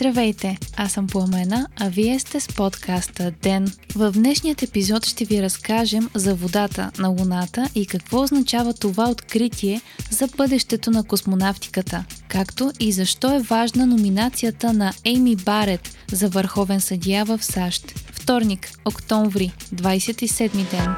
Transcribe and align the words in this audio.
Здравейте, 0.00 0.58
аз 0.76 0.92
съм 0.92 1.06
Пламена, 1.06 1.66
а 1.80 1.88
вие 1.88 2.18
сте 2.18 2.40
с 2.40 2.48
подкаста 2.48 3.30
ДЕН. 3.42 3.72
В 3.94 4.12
днешният 4.12 4.62
епизод 4.62 5.06
ще 5.06 5.24
ви 5.24 5.42
разкажем 5.42 6.10
за 6.14 6.34
водата 6.34 6.90
на 6.98 7.08
Луната 7.08 7.68
и 7.74 7.86
какво 7.86 8.22
означава 8.22 8.74
това 8.74 9.10
откритие 9.10 9.80
за 10.10 10.28
бъдещето 10.36 10.90
на 10.90 11.04
космонавтиката, 11.04 12.04
както 12.28 12.72
и 12.80 12.92
защо 12.92 13.36
е 13.36 13.42
важна 13.42 13.86
номинацията 13.86 14.72
на 14.72 14.92
Ейми 15.04 15.36
Барет 15.36 15.96
за 16.12 16.28
върховен 16.28 16.80
съдия 16.80 17.24
в 17.24 17.44
САЩ. 17.44 17.90
Вторник, 18.12 18.70
октомври, 18.84 19.52
27 19.74 20.70
ден. 20.70 20.94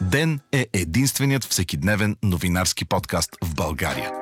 Ден 0.00 0.40
е 0.52 0.66
единственият 0.72 1.44
всекидневен 1.44 2.16
новинарски 2.22 2.84
подкаст 2.84 3.30
в 3.44 3.54
България– 3.54 4.10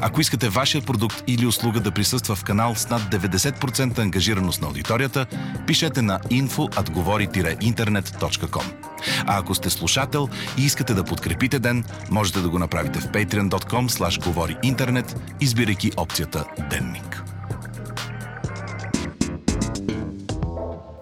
Ако 0.00 0.20
искате 0.20 0.48
вашия 0.48 0.82
продукт 0.82 1.24
или 1.26 1.46
услуга 1.46 1.80
да 1.80 1.90
присъства 1.90 2.36
в 2.36 2.44
канал 2.44 2.74
с 2.74 2.88
над 2.88 3.02
90% 3.02 3.98
ангажираност 3.98 4.60
на 4.60 4.66
аудиторията, 4.66 5.26
пишете 5.66 6.02
на 6.02 6.20
info.govori-internet.com. 6.20 8.64
А 9.26 9.38
ако 9.38 9.54
сте 9.54 9.70
слушател 9.70 10.28
и 10.58 10.64
искате 10.64 10.94
да 10.94 11.04
подкрепите 11.04 11.58
ден, 11.58 11.84
можете 12.10 12.40
да 12.40 12.48
го 12.48 12.58
направите 12.58 13.00
в 13.00 13.08
patreon.com 13.08 13.88
slash 13.88 14.62
интернет, 14.62 15.16
избирайки 15.40 15.92
опцията 15.96 16.44
Денник. 16.70 17.35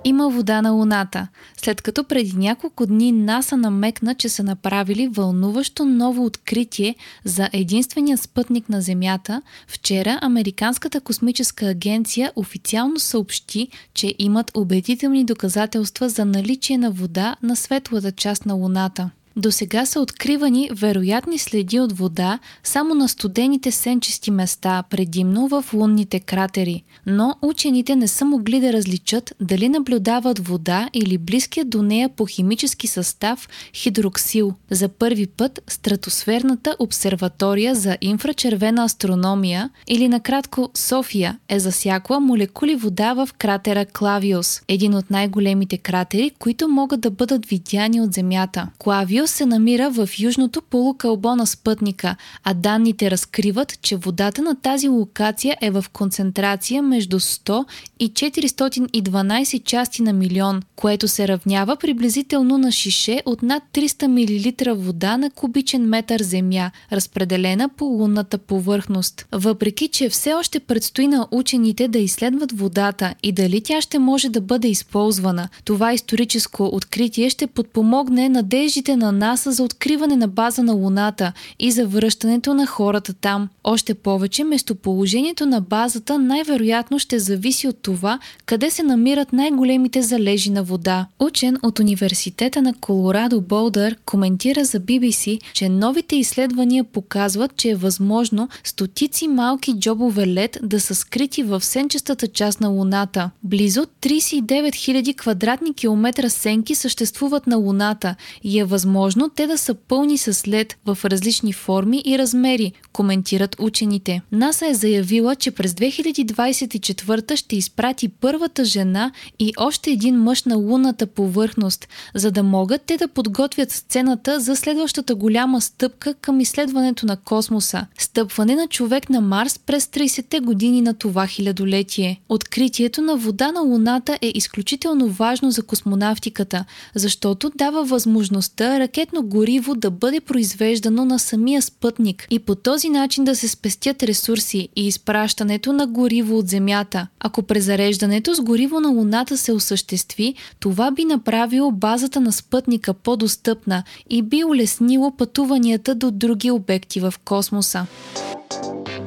Има 0.06 0.30
вода 0.30 0.62
на 0.62 0.70
Луната, 0.70 1.28
след 1.56 1.82
като 1.82 2.04
преди 2.04 2.36
няколко 2.36 2.86
дни 2.86 3.12
НАСА 3.12 3.56
намекна, 3.56 4.14
че 4.14 4.28
са 4.28 4.42
направили 4.42 5.08
вълнуващо 5.08 5.84
ново 5.84 6.24
откритие 6.24 6.94
за 7.24 7.48
единствения 7.52 8.18
спътник 8.18 8.68
на 8.68 8.80
Земята, 8.80 9.42
вчера 9.66 10.18
Американската 10.22 11.00
космическа 11.00 11.66
агенция 11.66 12.32
официално 12.36 13.00
съобщи, 13.00 13.68
че 13.94 14.14
имат 14.18 14.50
убедителни 14.56 15.24
доказателства 15.24 16.08
за 16.08 16.24
наличие 16.24 16.78
на 16.78 16.90
вода 16.90 17.36
на 17.42 17.56
светлата 17.56 18.12
част 18.12 18.46
на 18.46 18.54
Луната. 18.54 19.10
До 19.36 19.52
сега 19.52 19.86
са 19.86 20.00
откривани 20.00 20.70
вероятни 20.72 21.38
следи 21.38 21.80
от 21.80 21.92
вода 21.92 22.38
само 22.64 22.94
на 22.94 23.08
студените 23.08 23.70
сенчести 23.70 24.30
места, 24.30 24.84
предимно 24.90 25.48
в 25.48 25.64
лунните 25.74 26.20
кратери, 26.20 26.82
но 27.06 27.34
учените 27.42 27.96
не 27.96 28.08
са 28.08 28.24
могли 28.24 28.60
да 28.60 28.72
различат 28.72 29.34
дали 29.40 29.68
наблюдават 29.68 30.46
вода 30.46 30.88
или 30.92 31.18
близкия 31.18 31.64
до 31.64 31.82
нея 31.82 32.08
по 32.08 32.26
химически 32.26 32.86
състав 32.86 33.48
хидроксил. 33.74 34.54
За 34.70 34.88
първи 34.88 35.26
път 35.26 35.60
стратосферната 35.68 36.76
обсерватория 36.78 37.74
за 37.74 37.96
инфрачервена 38.00 38.84
астрономия 38.84 39.70
или 39.88 40.08
накратко 40.08 40.70
София 40.74 41.38
е 41.48 41.60
засякла 41.60 42.20
молекули 42.20 42.76
вода 42.76 43.14
в 43.14 43.28
кратера 43.38 43.86
Клавиус, 43.86 44.62
един 44.68 44.94
от 44.94 45.10
най-големите 45.10 45.78
кратери, 45.78 46.30
които 46.38 46.68
могат 46.68 47.00
да 47.00 47.10
бъдат 47.10 47.46
видяни 47.46 48.00
от 48.00 48.12
Земята. 48.12 48.68
Клавиус 48.78 49.23
Сириус 49.26 49.36
се 49.36 49.46
намира 49.46 49.90
в 49.90 50.08
южното 50.18 50.62
полукълбо 50.62 51.36
на 51.36 51.46
спътника, 51.46 52.16
а 52.44 52.54
данните 52.54 53.10
разкриват, 53.10 53.80
че 53.82 53.96
водата 53.96 54.42
на 54.42 54.54
тази 54.54 54.88
локация 54.88 55.56
е 55.60 55.70
в 55.70 55.84
концентрация 55.92 56.82
между 56.82 57.20
100 57.20 57.64
и 58.00 58.12
412 58.12 59.64
части 59.64 60.02
на 60.02 60.12
милион, 60.12 60.62
което 60.76 61.08
се 61.08 61.28
равнява 61.28 61.76
приблизително 61.76 62.58
на 62.58 62.72
шише 62.72 63.22
от 63.26 63.42
над 63.42 63.62
300 63.72 64.06
мл 64.06 64.74
вода 64.76 65.16
на 65.16 65.30
кубичен 65.30 65.88
метър 65.88 66.22
земя, 66.22 66.70
разпределена 66.92 67.68
по 67.68 67.84
лунната 67.84 68.38
повърхност. 68.38 69.26
Въпреки, 69.32 69.88
че 69.88 70.08
все 70.08 70.34
още 70.34 70.60
предстои 70.60 71.06
на 71.06 71.28
учените 71.30 71.88
да 71.88 71.98
изследват 71.98 72.58
водата 72.58 73.14
и 73.22 73.32
дали 73.32 73.60
тя 73.60 73.80
ще 73.80 73.98
може 73.98 74.28
да 74.28 74.40
бъде 74.40 74.68
използвана, 74.68 75.48
това 75.64 75.92
историческо 75.92 76.70
откритие 76.72 77.30
ще 77.30 77.46
подпомогне 77.46 78.28
надеждите 78.28 78.96
на 78.96 79.13
НАСА 79.14 79.52
за 79.52 79.62
откриване 79.62 80.16
на 80.16 80.28
база 80.28 80.62
на 80.62 80.72
Луната 80.72 81.32
и 81.58 81.70
за 81.70 81.86
връщането 81.86 82.54
на 82.54 82.66
хората 82.66 83.14
там. 83.14 83.48
Още 83.64 83.94
повече, 83.94 84.44
местоположението 84.44 85.46
на 85.46 85.60
базата 85.60 86.18
най-вероятно 86.18 86.98
ще 86.98 87.18
зависи 87.18 87.68
от 87.68 87.82
това, 87.82 88.18
къде 88.46 88.70
се 88.70 88.82
намират 88.82 89.32
най-големите 89.32 90.02
залежи 90.02 90.50
на 90.50 90.62
вода. 90.62 91.06
Учен 91.20 91.56
от 91.62 91.78
Университета 91.78 92.62
на 92.62 92.74
Колорадо 92.74 93.40
Болдър 93.40 93.96
коментира 94.06 94.64
за 94.64 94.80
BBC, 94.80 95.40
че 95.52 95.68
новите 95.68 96.16
изследвания 96.16 96.84
показват, 96.84 97.56
че 97.56 97.70
е 97.70 97.74
възможно 97.74 98.48
стотици 98.64 99.28
малки 99.28 99.78
джобове 99.78 100.26
лед 100.26 100.58
да 100.62 100.80
са 100.80 100.94
скрити 100.94 101.42
в 101.42 101.64
сенчестата 101.64 102.28
част 102.28 102.60
на 102.60 102.68
Луната. 102.68 103.30
Близо 103.42 103.86
39 104.02 104.42
000 104.70 105.16
квадратни 105.16 105.74
километра 105.74 106.30
сенки 106.30 106.74
съществуват 106.74 107.46
на 107.46 107.56
Луната 107.56 108.14
и 108.42 108.58
е 108.58 108.64
възможно 108.64 109.03
възможно 109.04 109.28
те 109.28 109.46
да 109.46 109.58
са 109.58 109.74
пълни 109.74 110.18
с 110.18 110.48
лед 110.48 110.76
в 110.86 110.98
различни 111.04 111.52
форми 111.52 112.02
и 112.06 112.18
размери, 112.18 112.72
коментират 112.92 113.56
учените. 113.58 114.22
НАСА 114.32 114.66
е 114.66 114.74
заявила, 114.74 115.36
че 115.36 115.50
през 115.50 115.72
2024 115.72 117.36
ще 117.36 117.56
изпрати 117.56 118.08
първата 118.08 118.64
жена 118.64 119.12
и 119.38 119.52
още 119.56 119.90
един 119.90 120.16
мъж 120.16 120.44
на 120.44 120.56
лунната 120.56 121.06
повърхност, 121.06 121.88
за 122.14 122.30
да 122.30 122.42
могат 122.42 122.82
те 122.82 122.96
да 122.96 123.08
подготвят 123.08 123.70
сцената 123.70 124.40
за 124.40 124.56
следващата 124.56 125.14
голяма 125.14 125.60
стъпка 125.60 126.14
към 126.14 126.40
изследването 126.40 127.06
на 127.06 127.16
космоса– 127.16 127.86
стъпване 127.98 128.54
на 128.54 128.66
човек 128.66 129.10
на 129.10 129.20
Марс 129.20 129.58
през 129.58 129.86
30-те 129.86 130.40
години 130.40 130.80
на 130.80 130.94
това 130.94 131.26
хилядолетие. 131.26 132.20
Откритието 132.28 133.02
на 133.02 133.16
вода 133.16 133.52
на 133.52 133.60
Луната 133.60 134.18
е 134.22 134.32
изключително 134.34 135.08
важно 135.08 135.50
за 135.50 135.62
космонавтиката, 135.62 136.64
защото 136.94 137.52
дава 137.56 137.84
възможността 137.84 138.78
ракетно 138.94 139.22
гориво 139.22 139.74
да 139.74 139.90
бъде 139.90 140.20
произвеждано 140.20 141.04
на 141.04 141.18
самия 141.18 141.62
спътник 141.62 142.26
и 142.30 142.38
по 142.38 142.54
този 142.54 142.88
начин 142.88 143.24
да 143.24 143.36
се 143.36 143.48
спестят 143.48 144.02
ресурси 144.02 144.68
и 144.76 144.86
изпращането 144.86 145.72
на 145.72 145.86
гориво 145.86 146.38
от 146.38 146.48
Земята. 146.48 147.06
Ако 147.20 147.42
презареждането 147.42 148.34
с 148.34 148.40
гориво 148.40 148.80
на 148.80 148.88
Луната 148.88 149.36
се 149.36 149.52
осъществи, 149.52 150.34
това 150.60 150.90
би 150.90 151.04
направило 151.04 151.72
базата 151.72 152.20
на 152.20 152.32
спътника 152.32 152.94
по-достъпна 152.94 153.82
и 154.10 154.22
би 154.22 154.44
улеснило 154.44 155.16
пътуванията 155.16 155.94
до 155.94 156.10
други 156.10 156.50
обекти 156.50 157.00
в 157.00 157.14
космоса. 157.24 157.86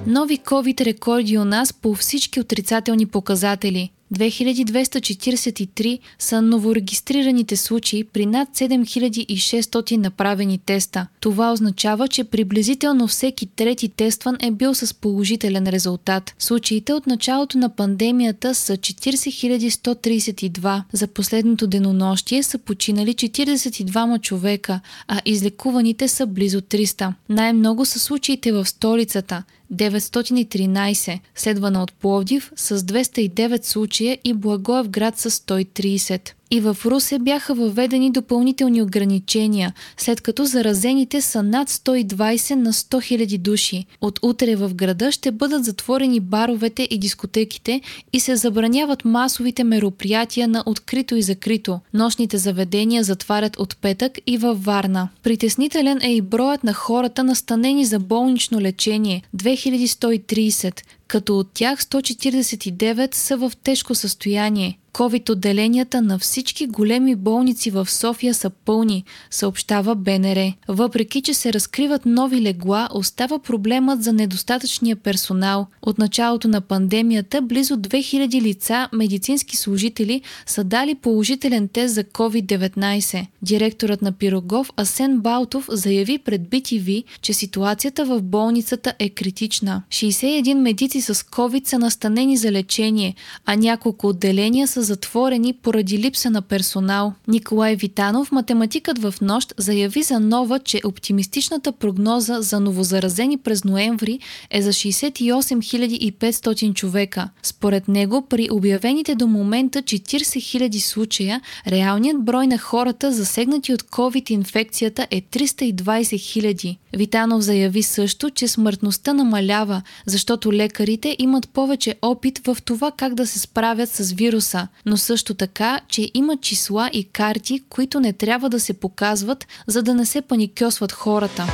Нови 0.07 0.37
COVID 0.37 0.85
рекорди 0.85 1.37
у 1.37 1.45
нас 1.45 1.73
по 1.73 1.95
всички 1.95 2.39
отрицателни 2.39 3.05
показатели. 3.05 3.91
2243 4.13 5.99
са 6.19 6.41
новорегистрираните 6.41 7.55
случаи 7.55 8.03
при 8.03 8.25
над 8.25 8.49
7600 8.49 9.97
направени 9.97 10.57
теста. 10.57 11.07
Това 11.19 11.53
означава, 11.53 12.07
че 12.07 12.23
приблизително 12.23 13.07
всеки 13.07 13.45
трети 13.45 13.89
тестван 13.89 14.37
е 14.39 14.51
бил 14.51 14.73
с 14.73 14.93
положителен 14.93 15.67
резултат. 15.67 16.35
Случаите 16.39 16.93
от 16.93 17.07
началото 17.07 17.57
на 17.57 17.75
пандемията 17.75 18.55
са 18.55 18.77
40132. 18.77 20.83
За 20.91 21.07
последното 21.07 21.67
денонощие 21.67 22.43
са 22.43 22.57
починали 22.57 23.13
42 23.13 24.21
човека, 24.21 24.79
а 25.07 25.21
излекуваните 25.25 26.07
са 26.07 26.25
близо 26.25 26.61
300. 26.61 27.13
Най-много 27.29 27.85
са 27.85 27.99
случаите 27.99 28.51
в 28.51 28.65
столицата– 28.65 29.43
913, 29.69 31.21
следвана 31.35 31.83
от 31.83 31.93
Пловдив 31.93 32.51
с 32.55 32.83
209 32.83 33.65
случая 33.65 34.17
и 34.23 34.33
Благоевград 34.33 35.19
с 35.19 35.29
130 35.29 36.36
и 36.51 36.59
в 36.59 36.77
Русе 36.85 37.19
бяха 37.19 37.53
въведени 37.53 38.11
допълнителни 38.11 38.81
ограничения, 38.81 39.73
след 39.97 40.21
като 40.21 40.45
заразените 40.45 41.21
са 41.21 41.43
над 41.43 41.69
120 41.69 42.55
на 42.55 42.73
100 42.73 43.25
000 43.25 43.37
души. 43.37 43.85
От 44.01 44.19
утре 44.21 44.55
в 44.55 44.73
града 44.73 45.11
ще 45.11 45.31
бъдат 45.31 45.65
затворени 45.65 46.19
баровете 46.19 46.87
и 46.91 46.97
дискотеките 46.97 47.81
и 48.13 48.19
се 48.19 48.35
забраняват 48.35 49.05
масовите 49.05 49.63
мероприятия 49.63 50.47
на 50.47 50.63
открито 50.65 51.15
и 51.15 51.21
закрито. 51.21 51.79
Нощните 51.93 52.37
заведения 52.37 53.03
затварят 53.03 53.59
от 53.59 53.77
петък 53.77 54.19
и 54.27 54.37
във 54.37 54.63
Варна. 54.63 55.09
Притеснителен 55.23 55.99
е 56.01 56.13
и 56.13 56.21
броят 56.21 56.63
на 56.63 56.73
хората 56.73 57.23
настанени 57.23 57.85
за 57.85 57.99
болнично 57.99 58.61
лечение– 58.61 59.23
2130. 59.37 60.81
Като 61.07 61.39
от 61.39 61.49
тях 61.53 61.83
149 61.83 63.15
са 63.15 63.37
в 63.37 63.51
тежко 63.63 63.95
състояние. 63.95 64.79
COVID-отделенията 64.97 66.01
на 66.01 66.19
всички 66.19 66.67
големи 66.67 67.15
болници 67.15 67.71
в 67.71 67.89
София 67.89 68.33
са 68.33 68.49
пълни, 68.49 69.03
съобщава 69.31 69.95
БНР. 69.95 70.53
Въпреки, 70.67 71.21
че 71.21 71.33
се 71.33 71.53
разкриват 71.53 72.05
нови 72.05 72.41
легла, 72.41 72.89
остава 72.91 73.39
проблемът 73.39 74.03
за 74.03 74.13
недостатъчния 74.13 74.95
персонал. 74.95 75.67
От 75.81 75.97
началото 75.97 76.47
на 76.47 76.61
пандемията 76.61 77.41
близо 77.41 77.77
2000 77.77 78.41
лица, 78.41 78.89
медицински 78.93 79.57
служители, 79.57 80.21
са 80.45 80.63
дали 80.63 80.95
положителен 80.95 81.67
тест 81.67 81.93
за 81.93 82.03
COVID-19. 82.03 83.27
Директорът 83.41 84.01
на 84.01 84.11
Пирогов 84.11 84.71
Асен 84.77 85.19
Балтов 85.19 85.67
заяви 85.71 86.17
пред 86.17 86.41
BTV, 86.41 87.03
че 87.21 87.33
ситуацията 87.33 88.05
в 88.05 88.21
болницата 88.21 88.93
е 88.99 89.09
критична. 89.09 89.83
61 89.89 90.53
медици 90.53 90.96
с 91.01 91.15
COVID 91.15 91.67
са 91.67 91.79
настанени 91.79 92.37
за 92.37 92.51
лечение, 92.51 93.15
а 93.45 93.55
няколко 93.55 94.07
отделения 94.07 94.67
са 94.67 94.81
затворени 94.81 95.53
поради 95.53 95.97
липса 95.97 96.29
на 96.29 96.41
персонал. 96.41 97.13
Николай 97.27 97.75
Витанов, 97.75 98.31
математикът 98.31 98.99
в 98.99 99.13
нощ, 99.21 99.53
заяви 99.57 100.03
за 100.03 100.19
нова, 100.19 100.59
че 100.59 100.81
оптимистичната 100.85 101.71
прогноза 101.71 102.41
за 102.41 102.59
новозаразени 102.59 103.37
през 103.37 103.63
ноември 103.63 104.19
е 104.51 104.61
за 104.61 104.73
68 104.73 106.11
500 106.11 106.73
човека. 106.73 107.29
Според 107.43 107.87
него, 107.87 108.27
при 108.29 108.47
обявените 108.51 109.15
до 109.15 109.27
момента 109.27 109.81
40 109.81 109.97
000 110.17 110.79
случая, 110.79 111.41
реалният 111.67 112.23
брой 112.23 112.47
на 112.47 112.57
хората 112.57 113.11
засегнати 113.11 113.73
от 113.73 113.83
COVID-инфекцията 113.83 115.07
е 115.11 115.21
320 115.21 115.73
000. 115.73 116.77
Витанов 116.93 117.41
заяви 117.41 117.83
също, 117.83 118.29
че 118.29 118.47
смъртността 118.47 119.13
намалява, 119.13 119.81
защото 120.05 120.53
лекарите 120.87 121.15
имат 121.19 121.49
повече 121.49 121.95
опит 122.01 122.41
в 122.47 122.57
това 122.65 122.91
как 122.91 123.13
да 123.13 123.27
се 123.27 123.39
справят 123.39 123.89
с 123.89 124.11
вируса 124.11 124.67
но 124.85 124.97
също 124.97 125.33
така, 125.33 125.79
че 125.87 126.11
има 126.13 126.37
числа 126.37 126.89
и 126.93 127.03
карти, 127.03 127.59
които 127.69 127.99
не 127.99 128.13
трябва 128.13 128.49
да 128.49 128.59
се 128.59 128.73
показват, 128.73 129.47
за 129.67 129.83
да 129.83 129.93
не 129.93 130.05
се 130.05 130.21
паникьосват 130.21 130.91
хората. 130.91 131.45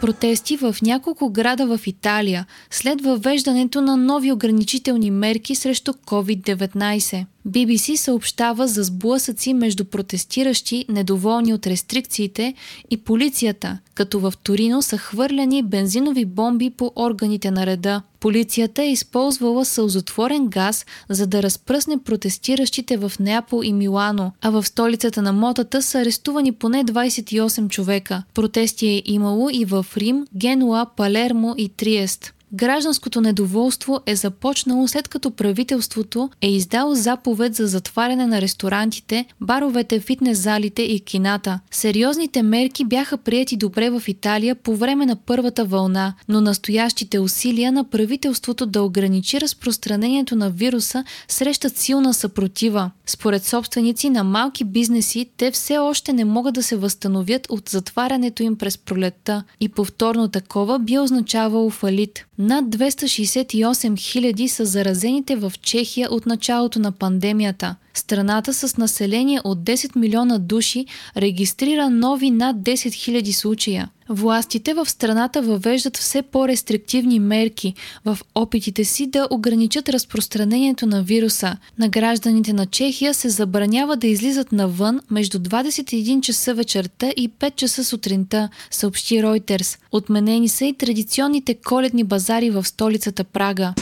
Протести 0.00 0.56
в 0.56 0.76
няколко 0.82 1.30
града 1.30 1.76
в 1.76 1.86
Италия 1.86 2.46
след 2.70 3.00
въвеждането 3.00 3.80
на 3.80 3.96
нови 3.96 4.32
ограничителни 4.32 5.10
мерки 5.10 5.54
срещу 5.54 5.92
COVID-19. 5.92 7.26
BBC 7.48 7.96
съобщава 7.96 8.68
за 8.68 8.82
сблъсъци 8.82 9.54
между 9.54 9.84
протестиращи, 9.84 10.84
недоволни 10.88 11.54
от 11.54 11.66
рестрикциите 11.66 12.54
и 12.90 12.96
полицията, 12.96 13.78
като 13.94 14.20
в 14.20 14.34
Торино 14.42 14.82
са 14.82 14.98
хвърляни 14.98 15.62
бензинови 15.62 16.24
бомби 16.24 16.70
по 16.70 16.92
органите 16.96 17.50
на 17.50 17.66
реда. 17.66 18.02
Полицията 18.20 18.82
е 18.82 18.92
използвала 18.92 19.64
сълзотворен 19.64 20.48
газ, 20.48 20.86
за 21.08 21.26
да 21.26 21.42
разпръсне 21.42 21.98
протестиращите 21.98 22.96
в 22.96 23.12
Неапол 23.20 23.62
и 23.64 23.72
Милано, 23.72 24.32
а 24.40 24.50
в 24.50 24.66
столицата 24.66 25.22
на 25.22 25.32
мотата 25.32 25.82
са 25.82 25.98
арестувани 25.98 26.52
поне 26.52 26.84
28 26.84 27.68
човека. 27.68 28.22
Протести 28.34 28.86
е 28.86 29.02
имало 29.04 29.50
и 29.52 29.64
в 29.64 29.86
Рим, 29.96 30.26
Генуа, 30.36 30.86
Палермо 30.96 31.54
и 31.58 31.68
Триест. 31.68 32.34
Гражданското 32.52 33.20
недоволство 33.20 34.00
е 34.06 34.16
започнало 34.16 34.88
след 34.88 35.08
като 35.08 35.30
правителството 35.30 36.30
е 36.40 36.50
издало 36.50 36.94
заповед 36.94 37.54
за 37.54 37.66
затваряне 37.66 38.26
на 38.26 38.40
ресторантите, 38.40 39.24
баровете, 39.40 40.00
фитнес 40.00 40.38
залите 40.38 40.82
и 40.82 41.00
кината. 41.00 41.60
Сериозните 41.70 42.42
мерки 42.42 42.84
бяха 42.84 43.16
прияти 43.16 43.56
добре 43.56 43.90
в 43.90 44.02
Италия 44.06 44.54
по 44.54 44.76
време 44.76 45.06
на 45.06 45.16
първата 45.16 45.64
вълна, 45.64 46.14
но 46.28 46.40
настоящите 46.40 47.18
усилия 47.18 47.72
на 47.72 47.84
правителството 47.84 48.66
да 48.66 48.82
ограничи 48.82 49.40
разпространението 49.40 50.36
на 50.36 50.50
вируса 50.50 51.04
срещат 51.28 51.76
силна 51.76 52.14
съпротива. 52.14 52.90
Според 53.06 53.44
собственици 53.44 54.10
на 54.10 54.24
малки 54.24 54.64
бизнеси, 54.64 55.30
те 55.36 55.50
все 55.50 55.78
още 55.78 56.12
не 56.12 56.24
могат 56.24 56.54
да 56.54 56.62
се 56.62 56.76
възстановят 56.76 57.46
от 57.50 57.68
затварянето 57.68 58.42
им 58.42 58.56
през 58.56 58.78
пролетта 58.78 59.44
и 59.60 59.68
повторно 59.68 60.28
такова 60.28 60.78
би 60.78 60.98
означавало 60.98 61.70
фалит. 61.70 62.24
Над 62.38 62.64
268 62.64 63.92
000 63.92 64.46
са 64.46 64.64
заразените 64.64 65.36
в 65.36 65.52
Чехия 65.62 66.08
от 66.10 66.26
началото 66.26 66.78
на 66.78 66.92
пандемията. 66.92 67.76
Страната 67.94 68.54
с 68.54 68.76
население 68.76 69.40
от 69.44 69.58
10 69.58 69.96
милиона 69.96 70.38
души 70.38 70.86
регистрира 71.16 71.90
нови 71.90 72.30
над 72.30 72.56
10 72.56 72.74
000 72.74 73.32
случая. 73.32 73.90
Властите 74.10 74.74
в 74.74 74.90
страната 74.90 75.42
въвеждат 75.42 75.96
все 75.96 76.22
по-рестриктивни 76.22 77.20
мерки 77.20 77.74
в 78.04 78.18
опитите 78.34 78.84
си 78.84 79.06
да 79.06 79.28
ограничат 79.30 79.88
разпространението 79.88 80.86
на 80.86 81.02
вируса. 81.02 81.56
На 81.78 81.88
гражданите 81.88 82.52
на 82.52 82.66
Чехия 82.66 83.14
се 83.14 83.28
забранява 83.28 83.96
да 83.96 84.06
излизат 84.06 84.52
навън 84.52 85.00
между 85.10 85.38
21 85.38 86.20
часа 86.20 86.54
вечерта 86.54 87.10
и 87.16 87.30
5 87.30 87.54
часа 87.54 87.84
сутринта, 87.84 88.48
съобщи 88.70 89.14
Reuters. 89.14 89.78
Отменени 89.92 90.48
са 90.48 90.64
и 90.64 90.74
традиционните 90.74 91.54
коледни 91.54 92.04
базари 92.04 92.50
в 92.50 92.64
столицата 92.64 93.24
Прага. 93.24 93.74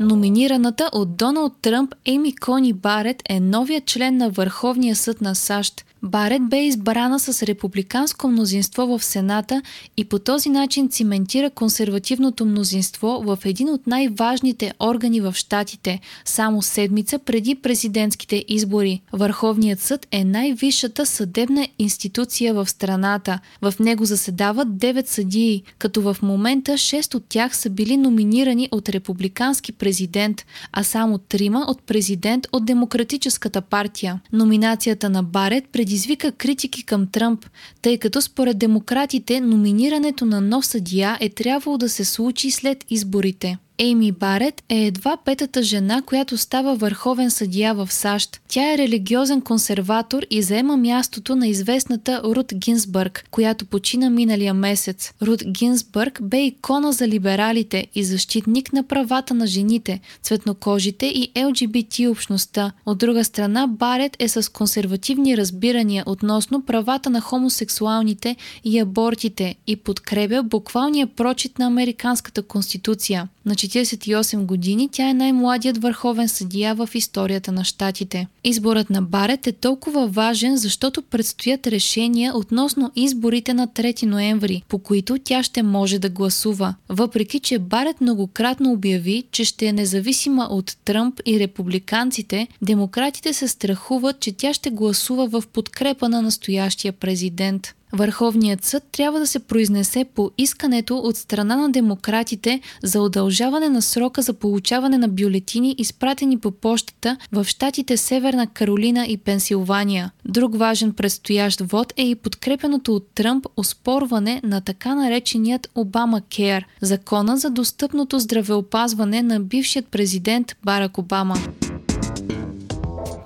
Номинираната 0.00 0.90
от 0.92 1.16
Доналд 1.16 1.52
Тръмп 1.62 1.94
Еми 2.04 2.36
Кони 2.36 2.72
Барет 2.72 3.22
е 3.28 3.40
новият 3.40 3.86
член 3.86 4.16
на 4.16 4.30
Върховния 4.30 4.96
съд 4.96 5.20
на 5.20 5.34
САЩ. 5.34 5.84
Барет 6.02 6.48
бе 6.48 6.66
избрана 6.66 7.20
с 7.20 7.42
републиканско 7.42 8.28
мнозинство 8.28 8.86
в 8.86 9.04
Сената 9.04 9.62
и 9.96 10.04
по 10.04 10.18
този 10.18 10.48
начин 10.48 10.88
циментира 10.88 11.50
консервативното 11.50 12.46
мнозинство 12.46 13.22
в 13.26 13.38
един 13.44 13.68
от 13.68 13.86
най-важните 13.86 14.72
органи 14.80 15.20
в 15.20 15.34
щатите, 15.36 16.00
само 16.24 16.62
седмица 16.62 17.18
преди 17.18 17.54
президентските 17.54 18.44
избори. 18.48 19.02
Върховният 19.12 19.80
съд 19.80 20.06
е 20.10 20.24
най-висшата 20.24 21.06
съдебна 21.06 21.68
институция 21.78 22.54
в 22.54 22.68
страната. 22.68 23.38
В 23.62 23.74
него 23.80 24.04
заседават 24.04 24.68
9 24.68 25.06
съдии, 25.06 25.62
като 25.78 26.02
в 26.02 26.16
момента 26.22 26.72
6 26.72 27.14
от 27.14 27.24
тях 27.28 27.56
са 27.56 27.70
били 27.70 27.96
номинирани 27.96 28.68
от 28.70 28.88
републикански 28.88 29.72
президент, 29.72 30.46
а 30.72 30.82
само 30.82 31.18
трима 31.18 31.64
от 31.68 31.82
президент 31.82 32.46
от 32.52 32.64
Демократическата 32.64 33.60
партия. 33.60 34.20
Номинацията 34.32 35.10
на 35.10 35.22
Барет 35.22 35.64
преди 35.72 35.89
предизвика 35.90 36.32
критики 36.32 36.84
към 36.84 37.06
Тръмп, 37.06 37.46
тъй 37.82 37.98
като 37.98 38.22
според 38.22 38.58
демократите 38.58 39.40
номинирането 39.40 40.24
на 40.24 40.40
нов 40.40 40.66
съдия 40.66 41.18
е 41.20 41.28
трябвало 41.28 41.78
да 41.78 41.88
се 41.88 42.04
случи 42.04 42.50
след 42.50 42.84
изборите. 42.90 43.58
Ейми 43.82 44.12
Барет 44.12 44.62
е 44.68 44.86
едва 44.86 45.16
петата 45.24 45.62
жена, 45.62 46.02
която 46.02 46.38
става 46.38 46.74
върховен 46.74 47.30
съдия 47.30 47.74
в 47.74 47.92
САЩ. 47.92 48.40
Тя 48.48 48.72
е 48.72 48.78
религиозен 48.78 49.40
консерватор 49.40 50.22
и 50.30 50.42
заема 50.42 50.76
мястото 50.76 51.36
на 51.36 51.48
известната 51.48 52.20
Рут 52.24 52.54
Гинсбърг, 52.54 53.24
която 53.30 53.64
почина 53.64 54.10
миналия 54.10 54.54
месец. 54.54 55.12
Рут 55.22 55.42
Гинсбърг 55.46 56.18
бе 56.22 56.42
икона 56.42 56.92
за 56.92 57.08
либералите 57.08 57.86
и 57.94 58.04
защитник 58.04 58.72
на 58.72 58.82
правата 58.82 59.34
на 59.34 59.46
жените, 59.46 60.00
цветнокожите 60.22 61.06
и 61.06 61.32
ЛГБТ 61.44 62.10
общността. 62.10 62.72
От 62.86 62.98
друга 62.98 63.24
страна, 63.24 63.66
Барет 63.66 64.16
е 64.18 64.28
с 64.28 64.52
консервативни 64.52 65.36
разбирания 65.36 66.04
относно 66.06 66.62
правата 66.62 67.10
на 67.10 67.20
хомосексуалните 67.20 68.36
и 68.64 68.78
абортите 68.80 69.54
и 69.66 69.76
подкрепя 69.76 70.42
буквалния 70.42 71.06
прочит 71.06 71.58
на 71.58 71.66
Американската 71.66 72.42
конституция. 72.42 73.28
На 73.46 73.54
48 73.70 74.44
години 74.44 74.88
тя 74.92 75.08
е 75.08 75.14
най-младият 75.14 75.78
върховен 75.78 76.28
съдия 76.28 76.74
в 76.74 76.88
историята 76.94 77.52
на 77.52 77.64
щатите. 77.64 78.26
Изборът 78.44 78.90
на 78.90 79.02
Барет 79.02 79.46
е 79.46 79.52
толкова 79.52 80.06
важен, 80.06 80.56
защото 80.56 81.02
предстоят 81.02 81.66
решения 81.66 82.36
относно 82.36 82.90
изборите 82.96 83.54
на 83.54 83.68
3 83.68 84.06
ноември, 84.06 84.62
по 84.68 84.78
които 84.78 85.18
тя 85.24 85.42
ще 85.42 85.62
може 85.62 85.98
да 85.98 86.08
гласува. 86.08 86.74
Въпреки, 86.88 87.40
че 87.40 87.58
Барет 87.58 88.00
многократно 88.00 88.72
обяви, 88.72 89.24
че 89.32 89.44
ще 89.44 89.66
е 89.66 89.72
независима 89.72 90.48
от 90.50 90.76
Тръмп 90.84 91.20
и 91.26 91.40
републиканците, 91.40 92.48
демократите 92.62 93.32
се 93.32 93.48
страхуват, 93.48 94.20
че 94.20 94.32
тя 94.32 94.54
ще 94.54 94.70
гласува 94.70 95.26
в 95.28 95.42
подкрепа 95.52 96.08
на 96.08 96.22
настоящия 96.22 96.92
президент. 96.92 97.74
Върховният 97.92 98.64
съд 98.64 98.82
трябва 98.92 99.18
да 99.18 99.26
се 99.26 99.38
произнесе 99.38 100.04
по 100.14 100.30
искането 100.38 100.96
от 100.96 101.16
страна 101.16 101.56
на 101.56 101.70
демократите 101.70 102.60
за 102.82 103.00
удължаване 103.00 103.68
на 103.68 103.82
срока 103.82 104.22
за 104.22 104.32
получаване 104.32 104.98
на 104.98 105.08
бюлетини, 105.08 105.74
изпратени 105.78 106.38
по 106.38 106.50
почтата 106.50 107.16
в 107.32 107.44
щатите 107.44 107.96
Северна 107.96 108.46
Каролина 108.46 109.06
и 109.06 109.16
Пенсилвания. 109.16 110.10
Друг 110.24 110.56
важен 110.56 110.92
предстоящ 110.92 111.60
вод 111.60 111.92
е 111.96 112.02
и 112.02 112.14
подкрепеното 112.14 112.94
от 112.94 113.06
Тръмп 113.14 113.46
оспорване 113.56 114.40
на 114.44 114.60
така 114.60 114.94
нареченият 114.94 115.70
Обама 115.74 116.20
Кер, 116.20 116.66
закона 116.80 117.36
за 117.36 117.50
достъпното 117.50 118.18
здравеопазване 118.18 119.22
на 119.22 119.40
бившият 119.40 119.86
президент 119.86 120.56
Барак 120.64 120.98
Обама. 120.98 121.36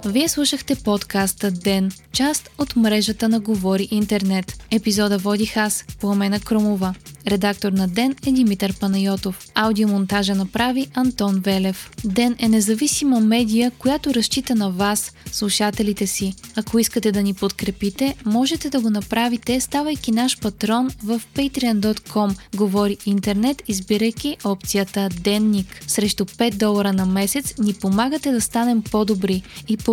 Вие 0.06 0.28
слушахте 0.28 0.74
подкаста 0.74 1.50
Ден, 1.50 1.92
част 2.12 2.50
от 2.58 2.76
мрежата 2.76 3.28
на 3.28 3.40
Говори 3.40 3.88
Интернет. 3.90 4.64
Епизода 4.70 5.18
водих 5.18 5.56
аз, 5.56 5.84
Пламена 6.00 6.40
Кромова. 6.40 6.94
Редактор 7.26 7.72
на 7.72 7.88
Ден 7.88 8.14
е 8.26 8.32
Димитър 8.32 8.78
Панайотов. 8.80 9.46
Аудиомонтажа 9.54 10.34
направи 10.34 10.86
Антон 10.94 11.40
Велев. 11.40 11.90
Ден 12.04 12.36
е 12.38 12.48
независима 12.48 13.20
медия, 13.20 13.70
която 13.78 14.14
разчита 14.14 14.54
на 14.54 14.70
вас, 14.70 15.12
слушателите 15.32 16.06
си. 16.06 16.34
Ако 16.56 16.78
искате 16.78 17.12
да 17.12 17.22
ни 17.22 17.34
подкрепите, 17.34 18.14
можете 18.24 18.70
да 18.70 18.80
го 18.80 18.90
направите, 18.90 19.60
ставайки 19.60 20.12
наш 20.12 20.40
патрон 20.40 20.90
в 21.04 21.20
patreon.com. 21.34 22.36
Говори 22.56 22.96
интернет, 23.06 23.62
избирайки 23.68 24.36
опцията 24.44 25.08
Денник. 25.20 25.82
Срещу 25.86 26.24
5 26.24 26.54
долара 26.54 26.92
на 26.92 27.06
месец 27.06 27.54
ни 27.58 27.74
помагате 27.74 28.32
да 28.32 28.40
станем 28.40 28.82
по-добри 28.82 29.42
и 29.68 29.76